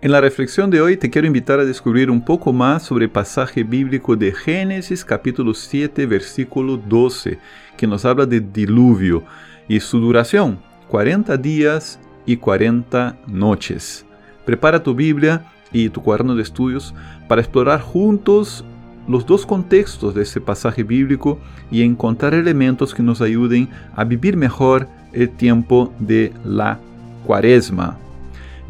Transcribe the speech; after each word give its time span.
En 0.00 0.12
la 0.12 0.20
reflexión 0.20 0.70
de 0.70 0.80
hoy 0.80 0.96
te 0.96 1.10
quiero 1.10 1.26
invitar 1.26 1.58
a 1.58 1.64
descubrir 1.64 2.08
un 2.08 2.24
poco 2.24 2.52
más 2.52 2.84
sobre 2.84 3.06
el 3.06 3.10
pasaje 3.10 3.64
bíblico 3.64 4.14
de 4.14 4.32
Génesis 4.32 5.04
capítulo 5.04 5.54
7 5.54 6.06
versículo 6.06 6.76
12, 6.76 7.40
que 7.76 7.86
nos 7.88 8.04
habla 8.04 8.24
de 8.24 8.38
diluvio 8.38 9.24
y 9.66 9.80
su 9.80 9.98
duración, 9.98 10.60
40 10.86 11.36
días 11.38 11.98
y 12.26 12.36
40 12.36 13.16
noches. 13.26 14.06
Prepara 14.46 14.84
tu 14.84 14.94
Biblia 14.94 15.42
y 15.72 15.88
tu 15.88 16.00
cuaderno 16.00 16.36
de 16.36 16.42
estudios 16.42 16.94
para 17.26 17.40
explorar 17.40 17.80
juntos 17.80 18.64
los 19.08 19.26
dos 19.26 19.44
contextos 19.44 20.14
de 20.14 20.22
ese 20.22 20.40
pasaje 20.40 20.84
bíblico 20.84 21.40
y 21.72 21.82
encontrar 21.82 22.34
elementos 22.34 22.94
que 22.94 23.02
nos 23.02 23.20
ayuden 23.20 23.68
a 23.96 24.04
vivir 24.04 24.36
mejor 24.36 24.86
el 25.12 25.28
tiempo 25.28 25.92
de 25.98 26.32
la 26.44 26.78
cuaresma. 27.26 27.98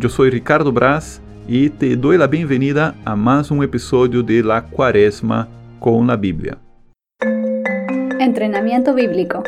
Eu 0.01 0.09
sou 0.09 0.29
Ricardo 0.29 0.71
Braz 0.71 1.21
e 1.49 1.69
te 1.69 1.96
dou 1.96 2.12
a 2.23 2.27
bem-vinda 2.29 2.95
a 3.05 3.16
mais 3.16 3.51
um 3.51 3.65
episódio 3.65 4.23
de 4.23 4.43
La 4.43 4.62
Quaresma 4.62 5.48
com 5.80 6.09
a 6.09 6.16
Bíblia. 6.16 6.57
Entrenamiento 8.21 8.95
Bíblico 8.95 9.43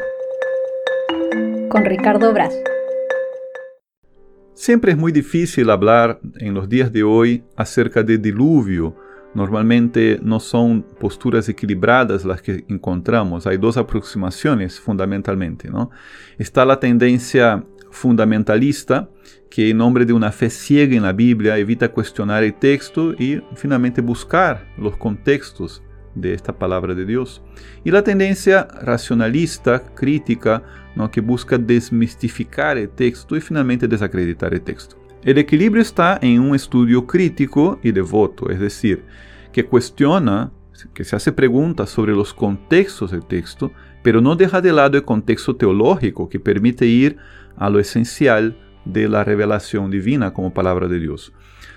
com 1.71 1.79
Ricardo 1.79 2.33
Braz. 2.33 2.53
Sempre 4.53 4.91
é 4.91 4.97
muito 4.97 5.15
difícil 5.15 5.65
falar 5.65 6.19
em 6.41 6.51
los 6.51 6.67
dias 6.67 6.91
de 6.91 7.05
hoje 7.05 7.45
acerca 7.57 8.03
de 8.03 8.19
dilúvio. 8.19 8.93
Normalmente 9.33 10.19
não 10.21 10.41
são 10.41 10.83
posturas 10.99 11.49
equilibradas 11.49 12.27
as 12.27 12.41
que 12.41 12.65
encontramos. 12.69 13.47
Há 13.47 13.55
duas 13.55 13.77
aproximações, 13.77 14.77
fundamentalmente. 14.79 15.71
Não? 15.71 15.89
Está 16.37 16.65
a 16.65 16.75
tendência 16.75 17.63
fundamentalista 17.91 19.11
que 19.51 19.71
en 19.71 19.79
nombre 19.79 20.07
de 20.07 20.13
una 20.13 20.31
fe 20.31 20.49
ciega 20.49 20.97
en 20.97 21.03
la 21.03 21.13
Biblia 21.13 21.59
evita 21.59 21.91
cuestionar 21.91 22.45
el 22.45 22.55
texto 22.55 23.13
y 23.15 23.43
finalmente 23.57 24.01
buscar 24.01 24.73
los 24.79 24.97
contextos 24.97 25.83
de 26.15 26.35
esta 26.35 26.57
palabra 26.57 26.95
de 26.95 27.05
Dios. 27.05 27.43
Y 27.85 27.91
la 27.91 28.03
tendencia 28.03 28.67
racionalista, 28.83 29.85
crítica, 29.95 30.63
¿no? 30.95 31.11
que 31.11 31.21
busca 31.21 31.59
desmistificar 31.59 32.79
el 32.79 32.91
texto 32.91 33.37
y 33.37 33.41
finalmente 33.41 33.89
desacreditar 33.89 34.55
el 34.55 34.63
texto. 34.63 34.97
El 35.23 35.39
equilibrio 35.39 35.83
está 35.83 36.19
en 36.23 36.41
un 36.41 36.55
estudio 36.55 37.07
crítico 37.07 37.79
y 37.83 37.93
devoto, 37.93 38.51
es 38.51 38.59
decir, 38.59 39.05
que 39.53 39.67
cuestiona, 39.67 40.51
que 40.95 41.05
se 41.05 41.15
hace 41.15 41.31
preguntas 41.31 41.91
sobre 41.91 42.13
los 42.13 42.33
contextos 42.33 43.11
del 43.11 43.27
texto, 43.27 43.71
pero 44.03 44.21
no 44.21 44.35
deja 44.35 44.63
de 44.63 44.73
lado 44.73 44.97
el 44.97 45.05
contexto 45.05 45.55
teológico 45.55 46.29
que 46.29 46.41
permite 46.41 46.87
ir 46.87 47.19
a 47.57 47.71
lo 47.71 47.79
esencial 47.79 48.57
de 48.85 49.09
la 49.09 49.25
revelación 49.25 49.91
divina 49.91 50.33
como 50.33 50.53
palabra 50.53 50.89
de 50.89 50.99
Dios. 50.99 51.33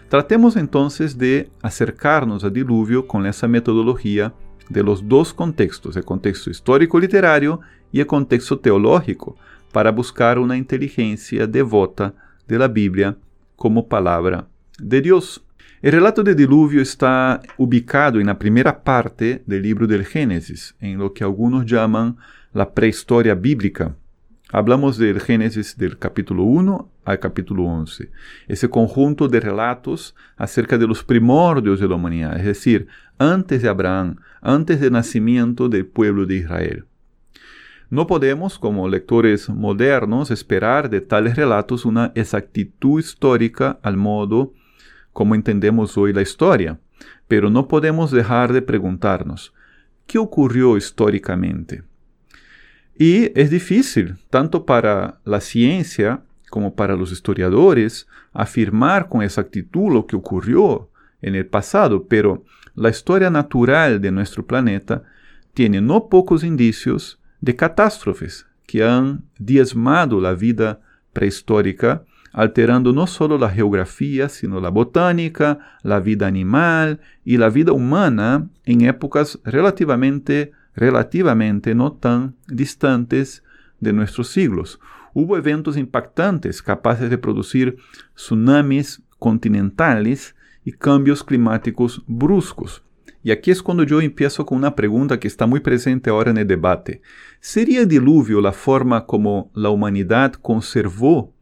Tratemos 0.10 0.56
entonces 0.56 1.18
de 1.18 1.50
acercarnos 1.62 2.44
al 2.44 2.54
diluvio 2.54 3.08
con 3.08 3.26
esa 3.26 3.48
metodología 3.48 4.34
de 4.70 4.84
los 4.84 5.08
dos 5.08 5.34
contextos, 5.34 5.96
el 5.98 6.06
contexto 6.06 6.50
histórico-literario 6.50 7.60
y 7.92 8.00
el 8.00 8.08
contexto 8.08 8.60
teológico, 8.60 9.36
para 9.72 9.92
buscar 9.92 10.38
una 10.38 10.56
inteligencia 10.56 11.48
devota 11.48 12.14
de 12.48 12.60
la 12.60 12.68
Biblia 12.68 13.18
como 13.56 13.88
palabra 13.88 14.48
de 14.78 15.02
Dios. 15.02 15.44
El 15.82 15.92
relato 15.92 16.24
del 16.24 16.36
diluvio 16.36 16.82
está 16.82 17.42
ubicado 17.58 18.20
en 18.20 18.28
la 18.28 18.40
primera 18.40 18.84
parte 18.84 19.44
del 19.46 19.64
libro 19.64 19.88
del 19.88 20.06
Génesis, 20.06 20.76
en 20.80 20.98
lo 20.98 21.14
que 21.14 21.24
algunos 21.24 21.66
llaman 21.66 22.18
la 22.54 22.72
prehistoria 22.74 23.36
bíblica. 23.36 23.96
Hablamos 24.56 25.00
del 25.00 25.20
Génesis 25.20 25.80
del 25.80 25.98
capítulo 25.98 26.44
1 26.44 26.88
al 27.06 27.20
capítulo 27.20 27.64
11, 27.64 28.12
ese 28.48 28.70
conjunto 28.70 29.28
de 29.28 29.40
relatos 29.40 30.14
acerca 30.38 30.78
de 30.78 30.86
los 30.86 31.04
primordios 31.04 31.80
de 31.80 31.88
la 31.88 31.96
humanidad, 31.96 32.38
es 32.38 32.46
decir, 32.46 32.86
antes 33.18 33.64
de 33.64 33.70
Abraham, 33.70 34.18
antes 34.42 34.80
del 34.80 34.92
nacimiento 34.92 35.70
del 35.70 35.88
pueblo 35.88 36.28
de 36.28 36.36
Israel. 36.36 36.86
No 37.90 38.06
podemos, 38.06 38.60
como 38.60 38.88
lectores 38.88 39.50
modernos, 39.50 40.30
esperar 40.30 40.88
de 40.88 41.02
tales 41.02 41.36
relatos 41.36 41.84
una 41.84 42.12
exactitud 42.14 43.00
histórica 43.00 43.80
al 43.82 43.98
modo 43.98 44.54
como 45.14 45.34
entendemos 45.34 45.98
hoy 45.98 46.14
la 46.14 46.22
historia, 46.22 46.80
pero 47.28 47.50
no 47.50 47.68
podemos 47.68 48.12
dejar 48.12 48.54
de 48.54 48.62
preguntarnos, 48.62 49.52
¿qué 50.06 50.20
ocurrió 50.20 50.78
históricamente? 50.78 51.82
Y 52.98 53.32
es 53.40 53.50
difícil, 53.50 54.18
tanto 54.30 54.66
para 54.66 55.20
la 55.26 55.42
ciencia 55.42 56.22
como 56.50 56.76
para 56.76 56.96
los 56.96 57.12
historiadores, 57.12 58.08
afirmar 58.32 59.10
con 59.10 59.24
exactitud 59.24 59.92
lo 59.92 60.06
que 60.06 60.16
ocurrió 60.16 60.90
en 61.22 61.36
el 61.36 61.48
pasado, 61.48 62.06
pero 62.08 62.44
la 62.76 62.90
historia 62.90 63.30
natural 63.30 64.00
de 64.00 64.12
nuestro 64.12 64.46
planeta 64.46 65.04
tiene 65.54 65.82
no 65.82 66.10
pocos 66.10 66.44
indicios 66.44 67.20
de 67.42 67.56
catástrofes 67.56 68.46
que 68.68 68.84
han 68.84 69.24
diezmado 69.40 70.22
la 70.22 70.34
vida 70.34 70.80
prehistórica, 71.12 72.04
alterando 72.32 72.94
no 72.94 73.06
solo 73.08 73.38
la 73.38 73.50
geografía, 73.50 74.30
sino 74.30 74.60
la 74.60 74.70
botánica, 74.70 75.78
la 75.84 76.00
vida 76.00 76.28
animal 76.28 77.00
y 77.24 77.38
la 77.38 77.50
vida 77.50 77.72
humana 77.72 78.50
en 78.66 78.82
épocas 78.82 79.40
relativamente 79.44 80.52
relativamente 80.76 81.76
no 81.76 81.94
tan 81.94 82.36
distantes 82.48 83.44
de 83.80 83.94
nuestros 83.94 84.30
siglos. 84.30 84.80
Hubo 85.14 85.38
eventos 85.38 85.78
impactantes 85.78 86.62
capaces 86.62 87.10
de 87.10 87.18
producir 87.18 87.78
tsunamis 88.16 89.04
continentales 89.20 90.36
y 90.66 90.72
cambios 90.72 91.24
climáticos 91.24 92.04
bruscos. 92.08 92.84
Y 93.22 93.32
aquí 93.32 93.52
es 93.52 93.62
cuando 93.62 93.84
yo 93.84 94.02
empiezo 94.02 94.46
con 94.46 94.58
una 94.58 94.76
pregunta 94.76 95.20
que 95.20 95.30
está 95.30 95.46
muy 95.46 95.62
presente 95.62 96.10
ahora 96.10 96.32
en 96.32 96.38
el 96.38 96.48
debate. 96.48 97.02
¿Sería 97.40 97.82
el 97.82 97.88
diluvio 97.88 98.42
la 98.42 98.52
forma 98.52 99.06
como 99.06 99.50
la 99.54 99.70
humanidad 99.70 100.34
conservó 100.34 101.34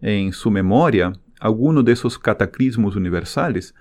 en 0.00 0.32
su 0.32 0.50
memoria 0.50 1.12
alguno 1.40 1.82
de 1.82 1.92
esos 1.92 2.18
cataclismos 2.18 2.94
universales? 2.94 3.74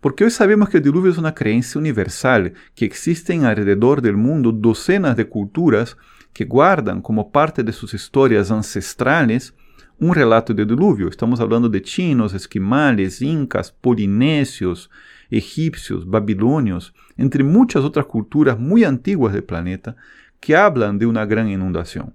Porque 0.00 0.24
hoje 0.24 0.36
sabemos 0.36 0.68
que 0.68 0.76
o 0.76 0.80
dilúvio 0.80 1.12
é 1.12 1.18
uma 1.18 1.32
crença 1.32 1.78
universal, 1.78 2.50
que 2.74 2.84
existem 2.84 3.44
alrededor 3.44 4.00
do 4.00 4.16
mundo 4.16 4.52
docenas 4.52 5.16
de 5.16 5.24
culturas 5.24 5.96
que 6.32 6.44
guardam 6.44 7.00
como 7.00 7.30
parte 7.30 7.62
de 7.62 7.72
suas 7.72 7.94
histórias 7.94 8.50
ancestrales 8.50 9.52
um 10.00 10.10
relato 10.10 10.54
de 10.54 10.64
dilúvio. 10.64 11.08
Estamos 11.08 11.40
falando 11.40 11.68
de 11.68 11.82
chinos, 11.84 12.32
esquimales, 12.32 13.20
incas, 13.20 13.70
polinésios, 13.70 14.88
egípcios, 15.30 16.04
babilônios, 16.04 16.94
entre 17.16 17.42
muitas 17.42 17.82
outras 17.82 18.06
culturas 18.06 18.56
muito 18.58 18.86
antiguas 18.86 19.32
do 19.32 19.42
planeta 19.42 19.96
que 20.40 20.54
hablan 20.54 20.96
de 20.96 21.06
uma 21.06 21.26
grande 21.26 21.52
inundação. 21.52 22.12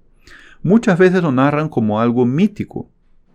Muitas 0.64 0.98
vezes 0.98 1.22
lo 1.22 1.32
narram 1.32 1.68
como 1.68 2.00
algo 2.00 2.26
mítico, 2.26 2.90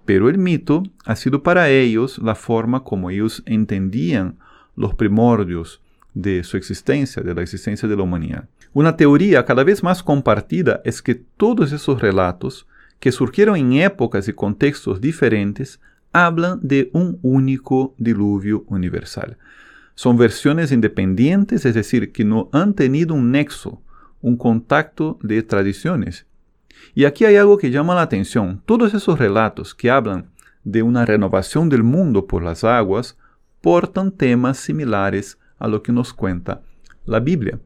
pero 0.08 0.30
el 0.30 0.38
mito 0.38 0.84
ha 1.04 1.16
sido 1.16 1.42
para 1.42 1.68
ellos 1.68 2.16
la 2.16 2.34
forma 2.34 2.82
como 2.82 3.10
ellos 3.10 3.42
entendían 3.44 4.38
los 4.74 4.94
primordios 4.94 5.82
de 6.14 6.44
su 6.44 6.56
existencia, 6.56 7.22
de 7.22 7.34
la 7.34 7.42
existencia 7.42 7.86
de 7.86 7.94
la 7.94 8.04
humanidad. 8.04 8.48
Una 8.72 8.96
teoría 8.96 9.44
cada 9.44 9.64
vez 9.64 9.82
más 9.82 10.02
compartida 10.02 10.80
es 10.86 11.02
que 11.02 11.14
todos 11.14 11.72
esos 11.72 12.00
relatos, 12.00 12.66
que 13.00 13.12
surgieron 13.12 13.56
en 13.56 13.74
épocas 13.74 14.26
y 14.28 14.32
contextos 14.32 15.02
diferentes, 15.02 15.78
hablan 16.10 16.58
de 16.62 16.88
un 16.94 17.18
único 17.20 17.94
diluvio 17.98 18.64
universal. 18.68 19.36
Son 19.94 20.16
versiones 20.16 20.72
independientes, 20.72 21.66
es 21.66 21.74
decir, 21.74 22.12
que 22.12 22.24
no 22.24 22.48
han 22.52 22.72
tenido 22.72 23.12
un 23.12 23.30
nexo, 23.30 23.82
un 24.22 24.38
contacto 24.38 25.18
de 25.22 25.42
tradiciones, 25.42 26.24
Y 26.94 27.04
aquí 27.04 27.24
hay 27.24 27.36
algo 27.36 27.58
que 27.58 27.70
llama 27.70 27.94
la 27.94 28.02
atención. 28.02 28.62
Todos 28.66 28.94
esos 28.94 29.18
relatos 29.18 29.74
que 29.74 29.90
hablan 29.90 30.30
de 30.64 30.82
una 30.82 31.06
renovación 31.06 31.68
del 31.68 31.82
mundo 31.82 32.26
por 32.26 32.42
las 32.42 32.64
aguas 32.64 33.16
portan 33.60 34.12
temas 34.12 34.58
similares 34.58 35.38
a 35.58 35.68
lo 35.68 35.82
que 35.82 35.92
nos 35.92 36.12
cuenta 36.12 36.62
la 37.04 37.20
Biblia. 37.20 37.58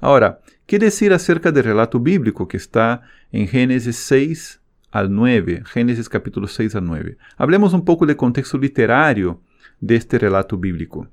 Ahora, 0.00 0.40
¿qué 0.66 0.78
decir 0.78 1.12
acerca 1.12 1.50
del 1.50 1.64
relato 1.64 1.98
bíblico 1.98 2.46
que 2.46 2.56
está 2.56 3.02
en 3.32 3.48
Génesis 3.48 3.96
6 3.96 4.60
al 4.90 5.14
9? 5.14 5.62
Génesis 5.66 6.08
capítulo 6.08 6.46
6 6.46 6.74
al 6.76 6.84
9. 6.84 7.16
Hablemos 7.36 7.72
un 7.72 7.84
poco 7.84 8.04
del 8.04 8.16
contexto 8.16 8.58
literario 8.58 9.40
de 9.80 9.96
este 9.96 10.18
relato 10.18 10.58
bíblico. 10.58 11.08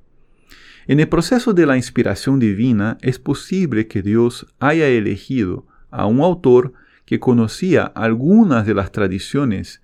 En 0.88 1.00
el 1.00 1.07
proceso 1.07 1.54
de 1.54 1.65
la 1.65 1.77
inspiración 1.77 2.39
divina 2.39 2.97
es 3.01 3.19
posible 3.19 3.88
que 3.88 4.01
Dios 4.01 4.47
haya 4.59 4.88
elegido 4.88 5.65
a 5.89 6.06
un 6.06 6.21
autor 6.21 6.74
que 7.12 7.19
conocía 7.19 7.84
algunas 7.84 8.66
de 8.66 8.74
las 8.74 8.94
tradiciones 8.94 9.81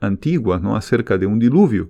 antiguas 0.00 0.60
¿no? 0.60 0.76
acerca 0.76 1.16
de 1.16 1.24
un 1.24 1.38
diluvio. 1.38 1.88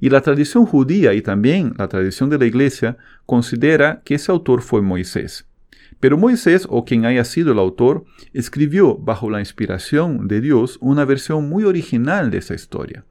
Y 0.00 0.08
la 0.08 0.22
tradición 0.22 0.64
judía 0.64 1.12
y 1.12 1.20
también 1.20 1.74
la 1.76 1.86
tradición 1.86 2.30
de 2.30 2.38
la 2.38 2.46
iglesia 2.46 2.96
considera 3.26 4.00
que 4.06 4.14
ese 4.14 4.32
autor 4.32 4.62
fue 4.62 4.80
Moisés. 4.80 5.46
Pero 6.00 6.16
Moisés, 6.16 6.66
o 6.70 6.86
quien 6.86 7.04
haya 7.04 7.26
sido 7.26 7.52
el 7.52 7.58
autor, 7.58 8.06
escribió 8.32 8.96
bajo 8.96 9.28
la 9.28 9.40
inspiración 9.40 10.28
de 10.28 10.40
Dios 10.40 10.78
una 10.80 11.04
versión 11.04 11.46
muy 11.46 11.64
original 11.64 12.30
de 12.30 12.38
esa 12.38 12.54
historia. 12.54 13.04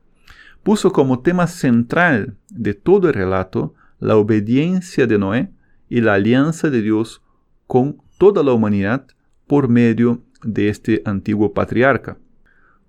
puso 0.64 0.92
como 0.92 1.20
tema 1.20 1.46
central 1.46 2.36
de 2.50 2.74
todo 2.74 3.10
el 3.10 3.14
relato 3.14 3.76
la 4.00 4.18
obediencia 4.18 5.06
de 5.06 5.20
Noé 5.20 5.52
y 5.88 6.02
la 6.02 6.16
alianza 6.16 6.72
de 6.72 6.82
Dios 6.82 7.22
con 7.68 8.02
toda 8.18 8.42
la 8.42 8.54
humanidad 8.54 9.06
por 9.48 9.68
medio 9.68 10.22
de 10.44 10.70
este 10.70 11.02
antiguo 11.06 11.54
patriarca. 11.54 12.18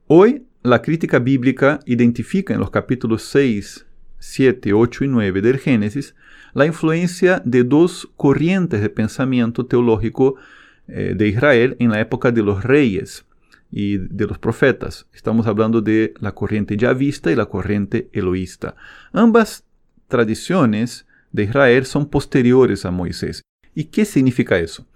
Hoy, 0.06 0.44
la 0.62 0.82
crítica 0.82 1.18
bíblica 1.18 1.80
identifica 1.86 2.54
en 2.54 2.60
los 2.60 2.70
capítulos 2.70 3.22
6, 3.24 3.86
7, 4.18 4.72
8 4.72 5.04
y 5.04 5.08
9 5.08 5.40
del 5.42 5.58
Génesis 5.58 6.14
la 6.54 6.66
influencia 6.66 7.42
de 7.44 7.64
dos 7.64 8.08
corrientes 8.16 8.80
de 8.80 8.88
pensamiento 8.88 9.66
teológico 9.66 10.36
eh, 10.88 11.14
de 11.16 11.28
Israel 11.28 11.76
en 11.78 11.90
la 11.90 12.00
época 12.00 12.32
de 12.32 12.42
los 12.42 12.64
reyes 12.64 13.26
y 13.70 13.98
de 13.98 14.26
los 14.26 14.38
profetas. 14.38 15.06
Estamos 15.12 15.46
hablando 15.46 15.82
de 15.82 16.14
la 16.20 16.32
corriente 16.32 16.76
yavista 16.76 17.30
y 17.30 17.36
la 17.36 17.46
corriente 17.46 18.08
eloísta. 18.12 18.74
Ambas 19.12 19.64
tradiciones 20.08 21.06
de 21.32 21.44
Israel 21.44 21.84
son 21.84 22.08
posteriores 22.08 22.84
a 22.84 22.90
Moisés. 22.90 23.42
¿Y 23.74 23.84
qué 23.84 24.04
significa 24.04 24.58
eso? 24.58 24.86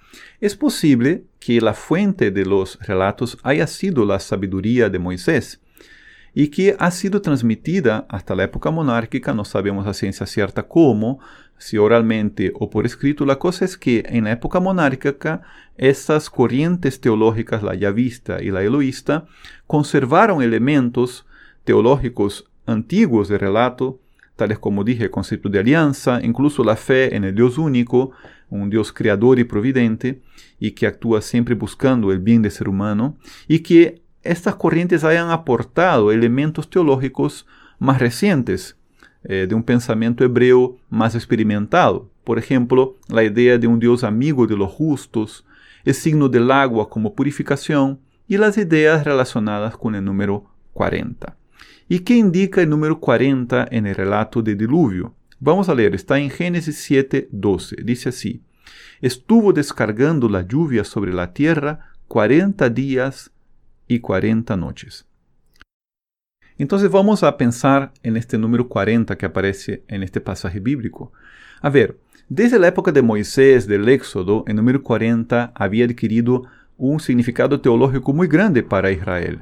Es 0.40 0.56
posible 0.56 1.24
que 1.38 1.60
la 1.60 1.74
fuente 1.74 2.30
de 2.30 2.44
los 2.44 2.78
relatos 2.80 3.38
haya 3.42 3.66
sido 3.66 4.04
la 4.04 4.20
sabiduría 4.20 4.88
de 4.88 4.98
Moisés 4.98 5.60
y 6.34 6.48
que 6.48 6.76
ha 6.78 6.90
sido 6.90 7.20
transmitida 7.22 8.06
hasta 8.08 8.34
la 8.34 8.44
época 8.44 8.70
monárquica, 8.70 9.34
no 9.34 9.44
sabemos 9.44 9.86
a 9.86 9.94
ciencia 9.94 10.26
cierta 10.26 10.62
cómo, 10.62 11.18
si 11.58 11.76
oralmente 11.76 12.52
o 12.54 12.70
por 12.70 12.86
escrito, 12.86 13.26
la 13.26 13.38
cosa 13.38 13.64
es 13.64 13.76
que 13.76 14.02
la 14.22 14.32
época 14.32 14.60
monárquica 14.60 15.42
estas 15.76 16.30
corrientes 16.30 17.00
teológicas, 17.00 17.62
la 17.62 17.74
yavista 17.74 18.42
y 18.42 18.50
la 18.50 18.62
eloísta, 18.62 19.26
conservaron 19.66 20.42
elementos 20.42 21.26
teológicos 21.64 22.46
antiguos 22.66 23.28
de 23.28 23.38
relato, 23.38 23.98
tales 24.36 24.58
como 24.58 24.84
dije, 24.84 25.04
el 25.04 25.10
concepto 25.10 25.48
de 25.48 25.58
alianza, 25.58 26.20
incluso 26.22 26.64
la 26.64 26.76
fe 26.76 27.14
en 27.14 27.24
el 27.24 27.34
Dios 27.34 27.58
único, 27.58 28.12
un 28.50 28.70
Dios 28.70 28.92
creador 28.92 29.38
y 29.38 29.44
providente, 29.44 30.22
y 30.58 30.72
que 30.72 30.86
actúa 30.86 31.22
siempre 31.22 31.54
buscando 31.54 32.12
el 32.12 32.18
bien 32.18 32.42
del 32.42 32.52
ser 32.52 32.68
humano, 32.68 33.16
y 33.48 33.60
que 33.60 34.02
estas 34.22 34.56
corrientes 34.56 35.04
hayan 35.04 35.30
aportado 35.30 36.12
elementos 36.12 36.68
teológicos 36.68 37.46
más 37.78 37.98
recientes, 37.98 38.76
eh, 39.24 39.46
de 39.48 39.54
un 39.54 39.62
pensamiento 39.62 40.24
hebreo 40.24 40.78
más 40.88 41.14
experimentado. 41.14 42.10
Por 42.24 42.38
ejemplo, 42.38 42.96
la 43.08 43.22
idea 43.22 43.58
de 43.58 43.66
un 43.66 43.78
Dios 43.78 44.02
amigo 44.02 44.46
de 44.46 44.56
los 44.56 44.70
justos, 44.70 45.44
el 45.84 45.94
signo 45.94 46.28
del 46.28 46.50
agua 46.50 46.88
como 46.88 47.14
purificación 47.14 48.00
y 48.26 48.38
las 48.38 48.56
ideas 48.56 49.04
relacionadas 49.04 49.76
con 49.76 49.94
el 49.94 50.04
número 50.04 50.46
40. 50.72 51.36
¿Y 51.88 51.98
qué 52.00 52.14
indica 52.14 52.62
el 52.62 52.70
número 52.70 53.00
40 53.00 53.68
en 53.70 53.86
el 53.86 53.94
relato 53.94 54.40
del 54.40 54.56
diluvio? 54.56 55.14
Vamos 55.42 55.70
a 55.70 55.74
leer, 55.74 55.94
está 55.94 56.18
en 56.18 56.28
Génesis 56.28 56.76
7, 56.76 57.30
12. 57.32 57.76
Dice 57.82 58.10
así, 58.10 58.42
estuvo 59.00 59.54
descargando 59.54 60.28
la 60.28 60.42
lluvia 60.42 60.84
sobre 60.84 61.14
la 61.14 61.32
tierra 61.32 61.92
40 62.08 62.68
días 62.68 63.30
y 63.88 64.00
40 64.00 64.54
noches. 64.58 65.06
Entonces 66.58 66.90
vamos 66.90 67.22
a 67.22 67.38
pensar 67.38 67.94
en 68.02 68.18
este 68.18 68.36
número 68.36 68.68
40 68.68 69.16
que 69.16 69.24
aparece 69.24 69.82
en 69.88 70.02
este 70.02 70.20
pasaje 70.20 70.60
bíblico. 70.60 71.10
A 71.62 71.70
ver, 71.70 71.98
desde 72.28 72.58
la 72.58 72.68
época 72.68 72.92
de 72.92 73.00
Moisés, 73.00 73.66
del 73.66 73.88
Éxodo, 73.88 74.44
el 74.46 74.56
número 74.56 74.82
40 74.82 75.52
había 75.54 75.86
adquirido 75.86 76.42
un 76.76 77.00
significado 77.00 77.62
teológico 77.62 78.12
muy 78.12 78.28
grande 78.28 78.62
para 78.62 78.92
Israel, 78.92 79.40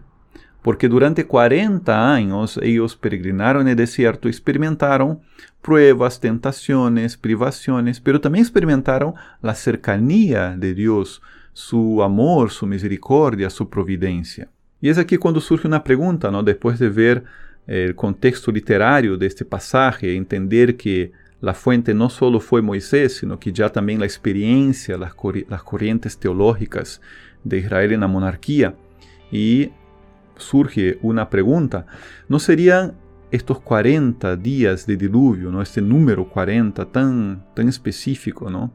porque 0.63 0.89
durante 0.89 1.27
40 1.27 2.13
años 2.13 2.59
ellos 2.63 2.97
peregrinaron 2.97 3.63
en 3.63 3.69
el 3.69 3.77
desierto, 3.77 4.29
experimentaron 4.29 5.21
pruebas, 5.63 6.21
tentaciones, 6.21 7.17
privaciones, 7.17 8.01
pero 8.01 8.21
también 8.21 8.45
experimentaron 8.45 9.15
la 9.43 9.55
cercanía 9.55 10.57
de 10.57 10.75
Dios, 10.75 11.23
su 11.53 12.03
amor, 12.03 12.51
su 12.51 12.67
misericordia, 12.67 13.51
su 13.51 13.69
providencia. 13.69 14.49
Y 14.81 14.89
es 14.89 14.99
aquí 14.99 15.17
cuando 15.17 15.41
surge 15.41 15.67
una 15.67 15.83
pregunta, 15.83 16.31
¿no? 16.31 16.43
después 16.43 16.79
de 16.79 16.89
ver 16.89 17.25
el 17.67 17.95
contexto 17.95 18.51
literario 18.51 19.17
de 19.17 19.27
este 19.27 19.45
pasaje, 19.45 20.17
entender 20.17 20.77
que 20.77 21.13
la 21.41 21.55
fuente 21.55 21.95
no 21.95 22.11
solo 22.11 22.41
fue 22.41 22.63
Moisés, 22.63 23.19
sino 23.19 23.39
que 23.39 23.53
ya 23.53 23.71
también 23.71 24.01
la 24.01 24.07
experiencia, 24.07 24.97
las, 24.97 25.13
las 25.49 25.63
corrientes 25.63 26.19
teológicas 26.19 27.01
de 27.45 27.59
Israel 27.59 27.93
en 27.93 28.01
la 28.01 28.09
monarquía. 28.09 28.75
Y 29.31 29.71
surge 30.39 30.99
una 31.03 31.29
pregunta, 31.29 31.87
¿no 32.29 32.39
serían 32.39 32.95
estos 33.31 33.61
40 33.61 34.37
días 34.37 34.87
de 34.87 34.97
diluvio, 34.97 35.51
¿no? 35.51 35.61
este 35.61 35.83
número 35.83 36.29
40 36.29 36.87
tan, 36.87 37.45
tan 37.55 37.69
específico, 37.69 38.51
¿no? 38.51 38.73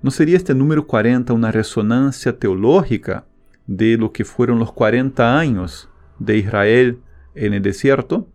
¿No 0.00 0.10
sería 0.10 0.36
este 0.36 0.54
número 0.54 0.86
40 0.86 1.32
una 1.32 1.50
resonancia 1.50 2.38
teológica 2.38 3.24
de 3.66 3.96
lo 3.96 4.12
que 4.12 4.24
fueron 4.24 4.58
los 4.58 4.72
40 4.72 5.38
años 5.38 5.88
de 6.18 6.36
Israel 6.36 6.98
en 7.34 7.54
el 7.54 7.62
desierto? 7.62 8.28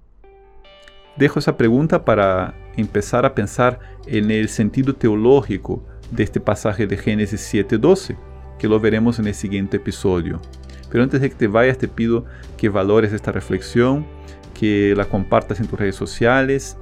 Dejo 1.16 1.40
esa 1.40 1.58
pregunta 1.58 2.06
para 2.06 2.56
empezar 2.76 3.26
a 3.26 3.36
pensar 3.36 3.80
en 4.08 4.32
el 4.32 4.50
sentido 4.50 4.96
teológico 4.96 5.86
de 6.12 6.24
este 6.24 6.40
pasaje 6.40 6.88
de 6.88 6.98
Génesis 6.98 7.42
7:12, 7.42 8.18
que 8.58 8.68
lo 8.68 8.80
veremos 8.80 9.20
en 9.20 9.28
el 9.28 9.36
siguiente 9.36 9.78
episodio. 9.78 10.42
Pero 10.90 11.04
antes 11.04 11.22
de 11.22 11.30
que 11.30 11.36
te 11.36 11.48
vayas, 11.48 11.78
te 11.78 11.88
pido 11.88 12.26
que 12.58 12.70
valores 12.70 13.14
esta 13.14 13.32
reflexión, 13.32 14.06
que 14.54 14.94
la 14.96 15.06
compartas 15.06 15.60
en 15.60 15.68
tus 15.68 15.80
redes 15.80 15.96
sociales, 15.96 16.78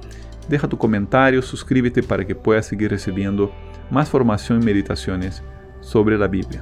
deja 0.48 0.68
tu 0.68 0.78
comentario, 0.78 1.42
suscríbete 1.42 2.02
para 2.02 2.26
que 2.26 2.34
puedas 2.34 2.66
seguir 2.66 2.90
recibiendo 2.90 3.52
más 3.90 4.08
formación 4.08 4.62
y 4.62 4.64
meditaciones 4.64 5.42
sobre 5.80 6.18
la 6.18 6.26
Biblia. 6.26 6.60